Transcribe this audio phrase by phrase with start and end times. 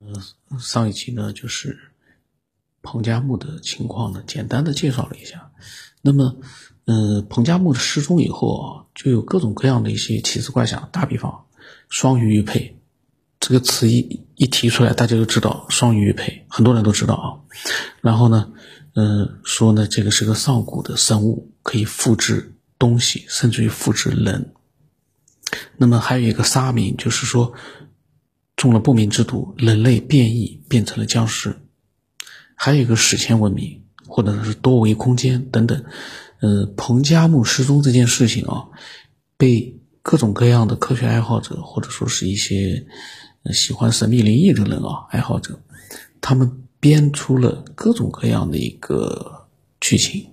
[0.00, 1.78] 呃，上一期呢，就是
[2.80, 5.52] 彭加木的情况呢，简单的介绍了一下。
[6.00, 6.38] 那么，
[6.86, 10.88] 呃，彭加木的失踪以后啊，就有各种各样的一些奇思怪想。
[10.90, 11.44] 打比方，
[11.90, 12.80] 双鱼玉佩
[13.38, 17.26] 这个词一一提出来，大家就知道双鱼玉佩，很多人都知道啊。
[18.00, 18.50] 然后呢，
[18.94, 24.54] 呃，说呢，这个是个上古的生物，可以复制东西，甚至于复制人。
[25.76, 27.52] 那么还有一个沙名，就是说。
[28.60, 31.56] 中了不明之毒，人类变异变成了僵尸。
[32.54, 35.82] 还有一个史前文明，或者是多维空间等等。
[36.40, 38.68] 呃，彭加木失踪这件事情啊，
[39.38, 42.84] 被各种各样的科学爱好者，或者说是一些
[43.50, 45.62] 喜欢神秘灵异的人啊，爱好者，
[46.20, 49.48] 他们编出了各种各样的一个
[49.80, 50.26] 剧情，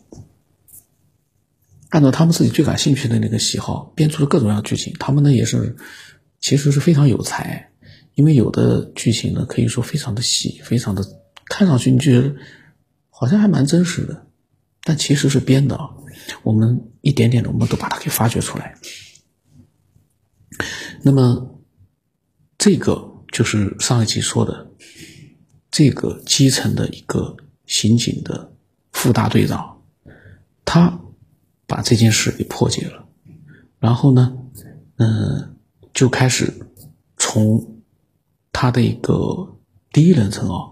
[1.88, 4.93] 按照他们自己最感兴趣的那个喜好编出了各种各样的剧情。
[4.99, 5.77] 他们呢也是，
[6.41, 7.66] 其实是非常有才。
[8.18, 11.05] 因为有的剧情呢，可以说非常的细，非常的
[11.46, 12.35] 看上去你觉得
[13.12, 14.26] 好像还蛮真实的，
[14.82, 15.87] 但其实是编的啊。
[16.41, 18.76] 我们一点点的，我们都把它给发掘出来。
[21.04, 21.62] 那么
[22.57, 24.68] 这个就是上一集说的
[25.70, 27.37] 这个基层的一个
[27.68, 28.52] 刑警的
[28.93, 29.79] 副大队长，
[30.65, 30.99] 他
[31.68, 33.07] 把这件事给破解了，
[33.77, 34.35] 然后呢，
[34.96, 35.55] 嗯，
[35.93, 36.52] 就开始
[37.15, 37.77] 从。
[38.60, 39.55] 他的一个
[39.94, 40.66] 第一人称啊，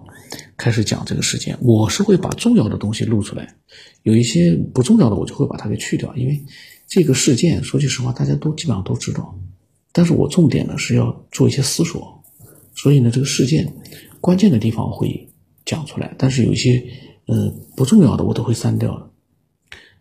[0.57, 1.55] 开始讲这个事件。
[1.61, 3.57] 我是会把重要的东西录出来，
[4.01, 6.11] 有一些不重要的我就会把它给去掉。
[6.15, 6.43] 因为
[6.87, 9.39] 这个事件说句实话，大家都基本上都知道。
[9.91, 12.23] 但是我重点呢是要做一些思索，
[12.73, 13.71] 所以呢这个事件
[14.19, 15.29] 关键的地方会
[15.63, 16.83] 讲出来，但是有一些
[17.27, 19.11] 呃不重要的我都会删掉的。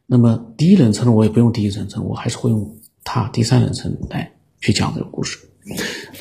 [0.07, 4.33] 那么第一人称呢，我也不用第一人称，我还是会用他第三人称来
[4.63, 5.39] 去讲这个故事。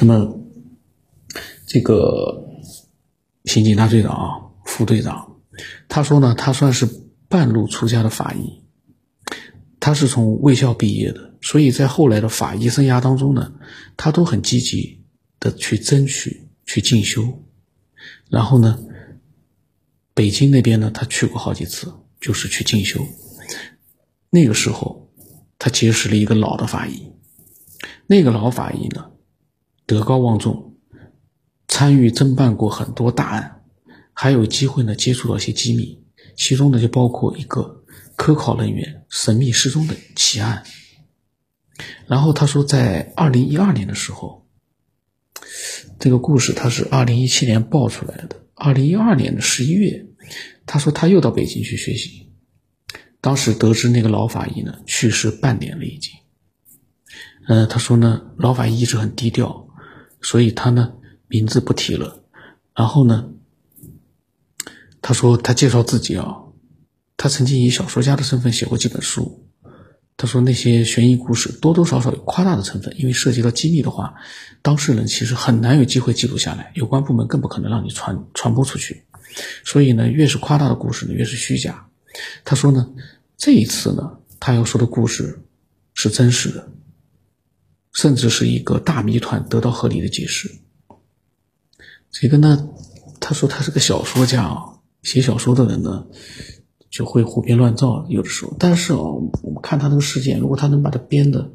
[0.02, 0.43] 那么。
[1.66, 2.46] 这个
[3.46, 5.38] 刑警大队长啊、副队长，
[5.88, 6.88] 他说呢，他算是
[7.28, 8.62] 半路出家的法医，
[9.80, 13.54] 他是从卫校毕业的，所以在后来的法医生涯当中呢，
[13.98, 15.04] 他都很积极
[15.40, 17.44] 的去争取去进修。
[18.30, 18.80] 然后呢，
[20.14, 23.06] 北京那边呢，他去过好几次，就是去进修。
[24.30, 25.10] 那个时候，
[25.58, 27.12] 他结识了一个老的法医，
[28.08, 29.12] 那个老法医呢，
[29.86, 30.73] 德高望重。
[31.74, 33.64] 参与侦办过很多大案，
[34.14, 36.04] 还有机会呢接触到一些机密，
[36.36, 37.84] 其中呢就包括一个
[38.16, 40.64] 科考人员神秘失踪的奇案。
[42.06, 44.48] 然后他说，在二零一二年的时候，
[45.98, 48.44] 这个故事他是二零一七年爆出来的。
[48.54, 50.06] 二零一二年的十一月，
[50.68, 52.30] 他说他又到北京去学习，
[53.20, 56.12] 当时得知那个老法医呢去世半年了已经。
[57.48, 59.70] 呃，他说呢老法医一直很低调，
[60.22, 60.94] 所以他呢。
[61.34, 62.22] 名字不提了，
[62.76, 63.28] 然后呢？
[65.02, 66.38] 他说他介绍自己啊，
[67.18, 69.44] 他曾经以小说家的身份写过几本书。
[70.16, 74.14] 他说那些悬疑故事多多少少有夸大的成分，因为涉及到机密的话，
[74.62, 79.04] 当事人其实很难有机会记录下来，有关部门更不可能让你传传播出去。
[79.66, 81.88] 所以呢，越是夸大的故事呢，越是虚假。
[82.46, 82.88] 他说呢，
[83.38, 85.42] 这一次呢，他要说的故事
[85.96, 86.72] 是真实的，
[87.92, 90.60] 甚至是一个大谜团得到合理的解释。
[92.14, 92.70] 这个呢，
[93.20, 94.62] 他说他是个小说家啊，
[95.02, 96.06] 写小说的人呢
[96.92, 98.56] 就会胡编乱造，有的时候。
[98.60, 101.52] 但是啊，我们看他这个事件，如果他能把它编的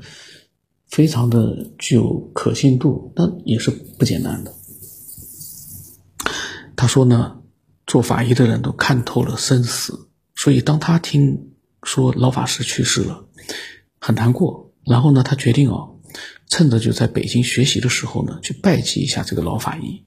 [0.88, 4.52] 非常的具有可信度，那也是不简单的。
[6.74, 7.38] 他说呢，
[7.86, 11.52] 做法医的人都看透了生死，所以当他听
[11.84, 13.26] 说老法师去世了，
[14.00, 14.72] 很难过。
[14.84, 15.86] 然后呢，他决定啊，
[16.48, 20.04] 趁着就在北京学习的时候呢，去拜祭一下这个老法医。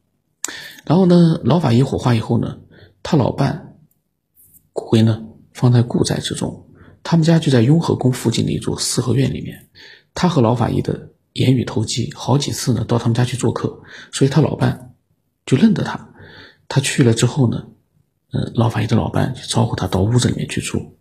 [0.86, 2.59] 然后呢，老法医火化以后呢，
[3.03, 3.78] 他老伴
[4.74, 6.68] 骨灰呢放在故宅之中，
[7.04, 9.69] 他们家就在雍和宫附近的一座四合院里面。
[10.13, 14.95] 他和老法医的言语投机，好几次呢到他们家去做客，所以他老伴
[15.45, 16.13] 就认得他。
[16.68, 17.68] 他去了之后呢，
[18.31, 20.98] 嗯，老法医的老伴就招呼他到屋子里面去住。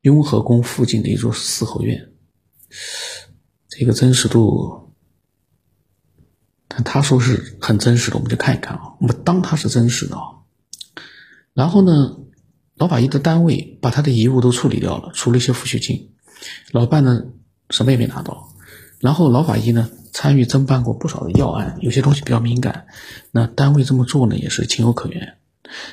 [0.00, 2.12] 雍和宫附近的一座四合院，
[3.68, 4.81] 这个真实度。
[6.84, 8.94] 他说是很真实的，我们就看一看啊。
[9.00, 10.22] 我们当他是真实的啊。
[11.52, 12.16] 然后呢，
[12.76, 16.14] 老法医的单位把他的遗物都处理掉了，除了一些抚恤金。
[16.70, 17.24] 老伴呢，
[17.68, 18.54] 什么也没拿到。
[19.00, 22.86] 然后老法医呢，参与侦办过不少的要案，有些东西比较敏感。
[23.32, 25.36] 那单位这么做呢，也是情有可原。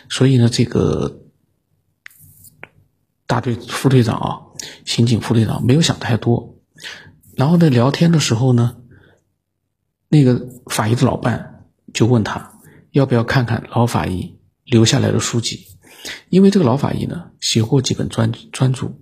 [0.09, 1.23] 所以呢，这个
[3.27, 4.39] 大队副队长啊，
[4.85, 6.55] 刑警副队长没有想太多。
[7.35, 8.77] 然后在聊天的时候呢。
[10.09, 12.59] 那个法医的老伴就问他
[12.91, 15.67] ：“要不要看看老法医留下来的书籍？
[16.29, 18.93] 因为这个老法医呢，写过几本专专著，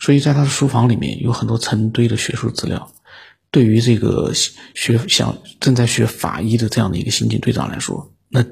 [0.00, 2.92] 所以在他的书房里面有很多成堆的学术资料。
[3.50, 8.42] 对于这个学想正在学法医的这样的一个刑警队长来说，那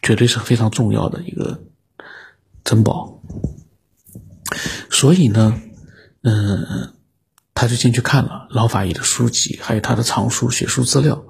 [0.00, 1.64] 绝对是非常重要的一个
[2.62, 3.20] 珍宝。
[4.90, 5.60] 所以呢，
[6.22, 6.93] 嗯，
[7.64, 11.24] 他就进去看了老法医的书籍，还有他的藏书、学术资料。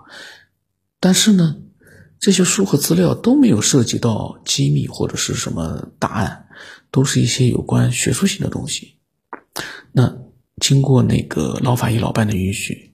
[0.98, 1.58] 但是呢，
[2.19, 6.48] 这些书和资料都没有涉及到机密或者是什么答案，
[6.90, 8.98] 都是一些有关学术性的东西。
[9.92, 10.16] 那
[10.60, 12.90] 经过那个老法医老伴的允许。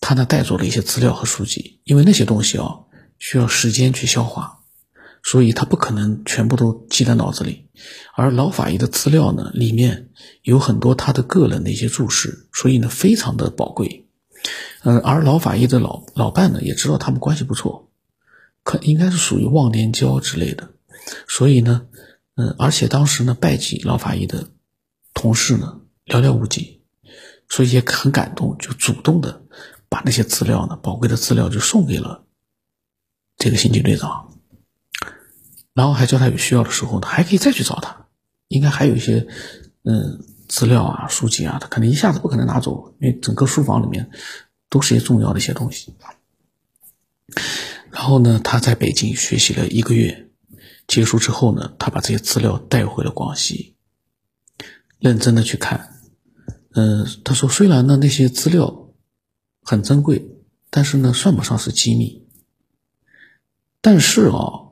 [0.00, 2.80] 他呢带走了一些资料和书籍，因为那些东西啊
[3.18, 4.60] 需要时间去消化，
[5.24, 7.66] 所以他不可能全部都记在脑子里。
[8.14, 10.10] 而老法医的资料呢，里面
[10.42, 14.06] 有很多他的个人的一些注释，所以呢非常的宝贵。
[14.82, 17.90] 嗯，而老法医的老老伴呢也知道他们关系不错，
[18.62, 20.70] 可应该是属于忘年交之类的，
[21.26, 21.86] 所以呢，
[22.36, 24.50] 嗯，而且当时呢拜祭老法医的
[25.14, 26.82] 同事呢寥寥无几，
[27.48, 29.42] 所以也很感动，就主动的。
[29.88, 32.24] 把那些资料呢，宝贵的资料就送给了
[33.36, 34.33] 这个刑警队长，
[35.74, 38.06] 然后还叫他有需要的时候呢，还可以再去找他。
[38.48, 39.26] 应该还有一些
[39.82, 44.10] 嗯资料啊、书籍啊，他可能一下子不可能拿走，因为整个书房里面
[44.68, 45.94] 都是一些重要的一些东西。
[47.90, 50.30] 然后呢，他在北京学习了一个月，
[50.86, 53.74] 结束之后呢，他把这些资料带回了广西，
[54.98, 56.00] 认真的去看。
[56.72, 58.80] 嗯，他说虽然呢那些资料。
[59.66, 60.22] 很珍贵，
[60.68, 62.28] 但是呢，算不上是机密。
[63.80, 64.63] 但是啊，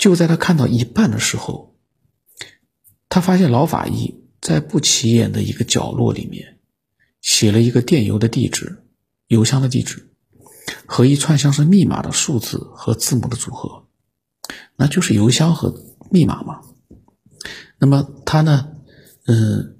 [0.00, 1.76] 就在他看到一半的时候，
[3.10, 6.58] 他发现老法医在不起眼的一个角落里面，
[7.20, 8.82] 写了一个电邮的地址、
[9.26, 10.08] 邮箱的地址
[10.86, 13.88] 和一串像是密码的数字和字母的组合，
[14.74, 15.74] 那就是邮箱和
[16.10, 16.62] 密码嘛。
[17.78, 18.72] 那么他呢，
[19.26, 19.76] 嗯，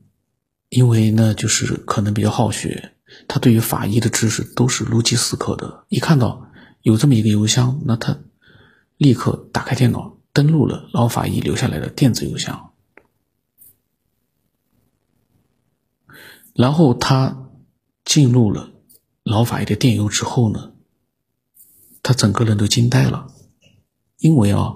[0.69, 2.93] 因为呢，就是可能比较好学。
[3.27, 6.51] 他对于法医的知识都是如饥似渴的，一看到
[6.83, 8.19] 有这么一个邮箱，那他
[9.01, 12.75] 立刻打开电脑，登录了老法医留下来的电子邮箱，
[16.53, 17.49] 然后他
[18.05, 18.75] 进入了
[19.23, 20.75] 老法医的电邮之后呢，
[22.03, 23.33] 他整个人都惊呆了，
[24.19, 24.75] 因为啊，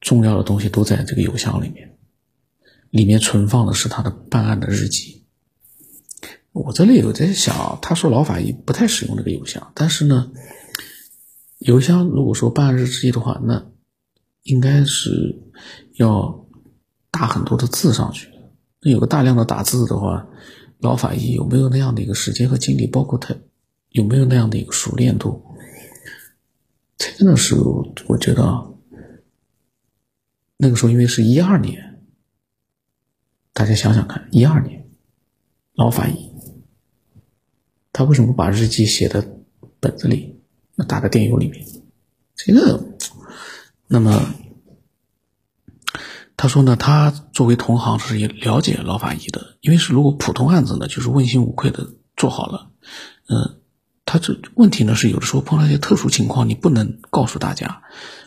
[0.00, 1.96] 重要的东西都在这个邮箱里面，
[2.90, 5.24] 里面存放的是他的办案的日记。
[6.50, 10.32] 我这里有在想，他说老法医不太使用这个邮箱，但是呢，
[11.64, 13.70] 邮箱如果说办日记的话，那
[14.44, 15.40] 应该是
[15.94, 16.46] 要
[17.10, 18.28] 打很多的字上去。
[18.80, 20.26] 那有个大量的打字的话，
[20.78, 22.86] 老法医有没有那样的一个时间和精力？
[22.86, 23.34] 包括他
[23.90, 25.44] 有没有那样的一个熟练度？
[26.96, 28.74] 真的是我觉得，
[30.56, 32.00] 那个时候因为是一二年，
[33.52, 34.88] 大家想想看，一二年
[35.74, 36.30] 老法医。
[37.92, 39.24] 他为什么把日记写在
[39.78, 40.41] 本子里，
[40.74, 41.66] 那打在电邮里面？
[42.34, 42.84] 这个，
[43.86, 44.24] 那么
[46.36, 52.70] 他说呢，他作为同行是也了解老法医的，因为是如果普通案子呢，就是问心无愧的做好了。
[53.28, 53.60] 嗯，
[54.04, 57.82] 他这问题呢是有的时候碰到一些特殊情况，你不能告诉大家，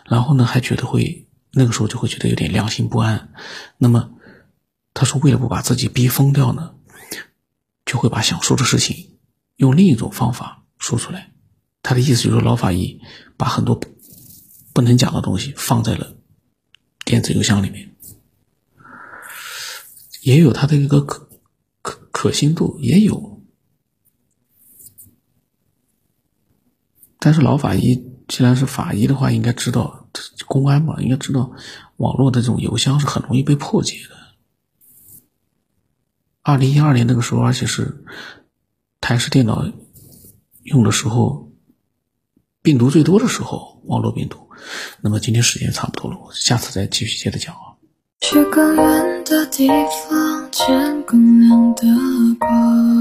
[0.06, 3.34] 然后呢还觉得会那个时候就会觉得有点良心不安。
[3.78, 4.12] 那么
[4.94, 6.76] 他说，为了不把自己逼疯掉呢，
[7.86, 9.18] 就会把想说的事情。
[9.58, 11.32] 用另一种方法说出来，
[11.86, 13.00] 他的意思就是老法医
[13.38, 13.80] 把很多
[14.74, 16.18] 不能讲的东西放在了
[17.06, 17.96] 电子邮箱里面，
[20.24, 21.30] 也有他的一个可
[21.84, 23.40] 可可信度，也有。
[27.20, 30.10] 但是老法医既然是法医的话，应该知道
[30.48, 31.52] 公安嘛，应该知道
[31.98, 34.16] 网络的这种邮箱是很容易被破解的。
[36.42, 38.04] 二零一二年那个时候，而且是。
[39.02, 39.72] 台式电脑
[40.64, 41.52] 用的时候，
[42.66, 44.40] 病毒最多的时候，网络病毒。
[45.00, 47.78] 那么今天时间差不多了，我下次再继续接着讲啊。
[48.22, 49.68] 去更远的地
[50.10, 51.84] 方，见更亮的
[52.40, 52.96] 光。